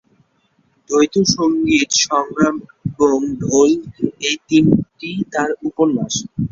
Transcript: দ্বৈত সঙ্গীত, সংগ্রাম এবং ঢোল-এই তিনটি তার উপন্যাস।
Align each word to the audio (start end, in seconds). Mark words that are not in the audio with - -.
দ্বৈত 0.89 1.15
সঙ্গীত, 1.35 1.89
সংগ্রাম 2.05 2.55
এবং 2.93 3.19
ঢোল-এই 3.41 4.35
তিনটি 4.49 5.09
তার 5.33 5.49
উপন্যাস। 5.67 6.13